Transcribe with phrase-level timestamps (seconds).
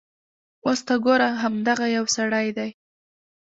[0.65, 2.69] اوس ته ګوره همدغه یو سړی دی.